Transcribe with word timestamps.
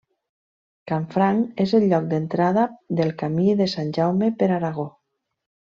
Canfranc 0.91 1.61
és 1.65 1.75
el 1.81 1.85
lloc 1.91 2.09
d'entrada 2.15 2.65
del 3.01 3.15
Camí 3.23 3.55
de 3.63 3.71
Sant 3.79 3.95
Jaume 4.01 4.35
per 4.43 4.53
Aragó. 4.61 4.93